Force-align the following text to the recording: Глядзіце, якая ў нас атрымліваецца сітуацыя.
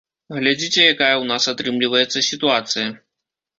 Глядзіце, 0.37 0.81
якая 0.93 1.11
ў 1.17 1.25
нас 1.33 1.47
атрымліваецца 1.53 2.25
сітуацыя. 2.31 2.91